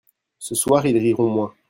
Ce 0.39 0.55
soir 0.55 0.87
ils 0.87 0.97
riront 0.97 1.29
moins. 1.29 1.53